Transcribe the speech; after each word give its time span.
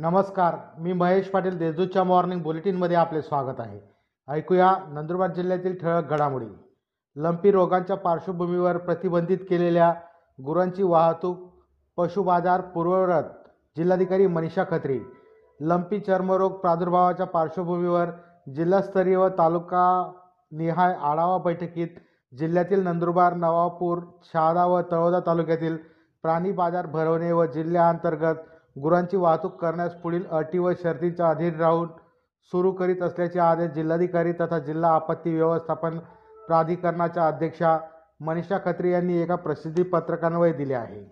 नमस्कार 0.00 0.54
मी 0.78 0.92
महेश 0.92 1.28
पाटील 1.28 1.56
देजूच्या 1.58 2.02
मॉर्निंग 2.04 2.42
बुलेटिनमध्ये 2.42 2.96
आपले 2.96 3.22
स्वागत 3.22 3.58
आहे. 3.58 3.80
ऐकूया 4.28 4.72
नंदुरबार 4.88 5.32
जिल्ह्यातील 5.32 5.74
ठळक 5.80 6.10
घडामोडी. 6.10 6.46
लंपी 7.16 7.50
रोगांच्या 7.50 7.96
पार्श्वभूमीवर 7.96 8.76
प्रतिबंधित 8.76 9.38
केलेल्या 9.50 9.92
गुरांची 10.44 10.82
वाहतूक 10.82 11.38
पशु 11.96 12.22
बाजार 12.22 12.60
पूर्वरत 12.60 13.22
जिल्हाधिकारी 13.76 14.26
मनीषा 14.26 14.64
खत्री. 14.70 15.00
लंपी 15.60 16.00
चर्मरोग 16.00 16.52
प्रादुर्भावाच्या 16.52 17.26
पार्श्वभूमीवर 17.26 18.10
जिल्हास्तरीय 18.56 19.16
व 19.16 19.28
तालुका 19.28 20.12
निहाय 20.52 20.94
आढावा 21.02 21.36
बैठकीत 21.38 21.98
जिल्ह्यातील 22.38 22.84
नंदुरबार 22.84 23.34
नवापूर 23.34 23.98
शहादा 24.32 24.66
व 24.66 24.80
तळोदा 24.92 25.20
तालुक्यातील 25.20 25.76
प्राणी 26.22 26.52
बाजार 26.52 26.86
भरवणे 26.86 27.32
व 27.32 27.44
जिल्ह्याअंतर्गत 27.44 28.36
गुरांची 28.76 29.16
वाहतूक 29.16 29.60
करण्यास 29.60 29.94
पुढील 29.94 30.26
अटी 30.30 30.58
व 30.58 30.72
शर्तींच्या 30.82 31.28
अधीन 31.30 31.54
राहून 31.54 31.88
सुरू 32.52 32.72
करीत 32.72 33.02
असल्याचे 33.02 33.38
आदेश 33.38 33.70
जिल्हाधिकारी 33.70 34.32
तथा 34.32 34.58
जिल्हा 34.58 34.94
आपत्ती 34.94 35.34
व्यवस्थापन 35.34 35.98
प्राधिकरणाच्या 36.46 37.26
अध्यक्षा 37.26 37.78
मनीषा 38.20 38.58
खत्री 38.64 38.92
यांनी 38.92 39.16
एका 39.22 39.34
प्रसिद्धी 39.34 39.82
पत्रकान्वये 39.82 40.52
दिले 40.52 40.74
आहे. 40.74 41.04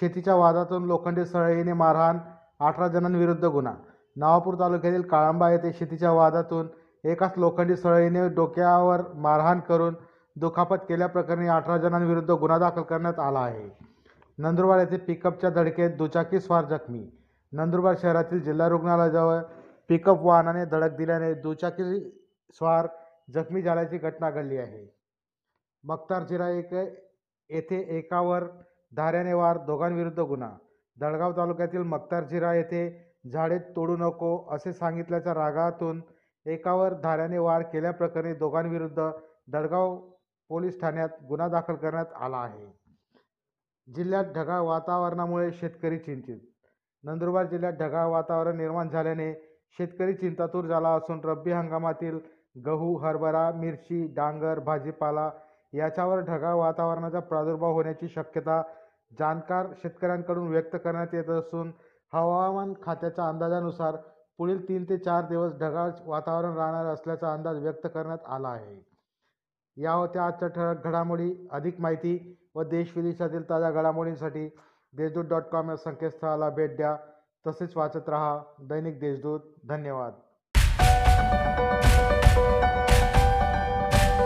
शेतीच्या 0.00 0.34
वादातून 0.34 0.84
लोखंडी 0.84 1.24
सळईने 1.24 1.72
मारहाण 1.72 2.18
अठरा 2.60 2.88
जणांविरुद्ध 2.88 3.44
गुन्हा. 3.44 3.74
नवापूर 4.16 4.54
तालुक्यातील 4.54 5.02
काळंबा 5.02 5.50
येथे 5.50 5.72
शेतीच्या 5.72 6.12
वादातून 6.12 6.68
एकाच 7.04 7.32
लोखंडी 7.36 7.76
सळईने 7.76 8.28
डोक्यावर 8.28 9.00
मारहाण 9.14 9.60
करून 9.60 9.94
दुखापत 10.36 10.76
केल्याप्रकरणी 10.88 11.48
अठरा 11.48 11.76
जणांविरुद्ध 11.76 12.30
गुन्हा 12.30 12.58
दाखल 12.58 12.82
करण्यात 12.82 13.18
आला 13.18 13.38
आहे. 13.38 13.83
नंदुरबार 14.38 14.78
येथे 14.78 14.96
पिकअपच्या 14.96 15.50
धडकेत 15.50 15.90
दुचाकी 15.96 16.40
स्वार 16.40 16.64
जखमी. 16.64 17.06
नंदुरबार 17.52 17.94
शहरातील 18.02 18.40
जिल्हा 18.42 18.68
रुग्णालयाजवळ 18.68 19.40
पिकअप 19.88 20.22
वाहनाने 20.22 20.64
धडक 20.64 20.96
दिल्याने 20.96 21.32
दुचाकी 21.34 22.00
स्वार 22.54 22.86
जखमी 23.34 23.62
झाल्याची 23.62 23.98
घटना 23.98 24.30
घडली 24.30 24.56
आहे. 24.56 24.86
मक्तार 25.84 26.22
जिरा 26.22 26.48
एक 26.48 26.74
येथे 26.74 27.80
एकावर 27.98 28.44
धाऱ्याने 28.92 29.32
वार 29.32 29.58
दोघांविरुद्ध 29.58 30.20
गुन्हा. 30.20 30.50
दळगाव 30.96 31.32
तालुक्यातील 31.36 31.82
मक्तार 31.82 32.24
जिरा 32.24 32.54
येथे 32.54 32.84
झाडे 33.32 33.58
तोडू 33.76 33.96
नको 33.96 34.36
असे 34.54 34.72
सांगितल्याच्या 34.72 35.34
रागातून 35.34 36.00
एकावर 36.46 36.94
धाऱ्याने 36.94 37.38
वार 37.38 37.62
केल्याप्रकरणी 37.62 38.32
दोघांविरुद्ध 38.34 39.10
दळगाव 39.52 39.96
पोलीस 40.50 40.80
ठाण्यात 40.80 41.08
गुन्हा 41.28 41.48
दाखल 41.48 41.74
करण्यात 41.74 42.12
आला 42.20 42.36
आहे. 42.36 42.66
जिल्ह्यात 43.88 44.24
ढगाळ 44.34 44.60
वातावरणामुळे 44.60 45.50
शेतकरी 45.52 45.98
चिंतित. 45.98 46.38
नंदुरबार 47.04 47.46
जिल्ह्यात 47.46 47.72
ढगाळ 47.72 48.06
वातावरण 48.06 48.56
निर्माण 48.56 48.88
झाल्याने 48.88 49.32
शेतकरी 49.78 50.14
चिंतातूर 50.14 50.66
झाला 50.66 50.88
असून 50.88 51.20
रब्बी 51.24 51.52
हंगामातील 51.52 52.18
गहू 52.66 52.94
हरभरा 52.96 53.50
मिरची 53.52 54.06
डांगर 54.06 54.58
भाजीपाला 54.58 55.30
याच्यावर 55.72 56.20
ढगाळ 56.20 56.54
वातावरणाचा 56.54 57.20
प्रादुर्भाव 57.20 57.72
होण्याची 57.72 58.08
शक्यता 58.08 58.60
जाणकार 59.18 59.66
शेतकऱ्यांकडून 59.82 60.48
व्यक्त 60.48 60.76
करण्यात 60.84 61.14
येत 61.14 61.30
असून 61.30 61.72
हवामान 62.12 62.72
खात्याच्या 62.82 63.28
अंदाजानुसार 63.28 63.96
पुढील 64.38 64.68
तीन 64.68 64.84
ते 64.84 64.96
चार 64.98 65.26
दिवस 65.26 65.52
ढगाळ 65.52 65.90
वातावरण 66.06 66.56
राहणार 66.56 66.86
असल्याचा 66.86 67.32
अंदाज 67.32 67.58
व्यक्त 67.58 67.86
करण्यात 67.94 68.18
आला 68.26 68.48
आहे. 68.48 68.80
या 69.76 69.92
होत्या 69.92 70.24
आजच्या 70.24 70.48
ठळक 70.48 70.84
घडामोडी. 70.84 71.32
अधिक 71.50 71.80
माहिती 71.80 72.16
व 72.54 72.62
देश 72.62 72.96
विदेशातील 72.96 73.48
ताज्या 73.50 73.70
घडामोडींसाठी 73.70 74.48
देशदूत 74.96 75.24
डॉट 75.24 75.42
कॉम 75.42 75.70
या 75.70 75.76
संकेतस्थळाला 75.76 76.50
भेट 76.50 76.76
द्या. 76.76 76.96
तसेच 77.46 77.76
वाचत 77.76 78.08
रहा 78.08 78.42
दैनिक 78.62 79.00
देशदूत. 79.00 79.40
धन्यवाद. 79.68 80.12